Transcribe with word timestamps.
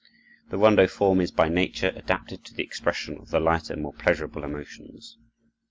The 0.49 0.57
rondo 0.57 0.87
form 0.87 1.21
is 1.21 1.29
by 1.29 1.47
nature 1.47 1.91
adapted 1.95 2.43
to 2.45 2.55
the 2.55 2.63
expression 2.63 3.19
of 3.19 3.29
the 3.29 3.39
lighter, 3.39 3.75
more 3.77 3.93
pleasurable 3.93 4.43
emotions. 4.43 5.19